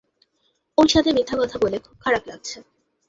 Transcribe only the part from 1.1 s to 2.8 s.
মিথ্যা কথা বলে খুব খারাপ লাগছে।